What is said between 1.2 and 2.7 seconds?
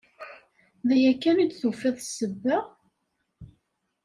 kan i d-tufiḍ d ssebba?